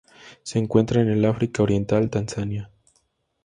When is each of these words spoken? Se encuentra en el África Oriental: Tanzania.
Se 0.41 0.57
encuentra 0.57 1.01
en 1.01 1.09
el 1.09 1.23
África 1.25 1.61
Oriental: 1.61 2.09
Tanzania. 2.09 2.71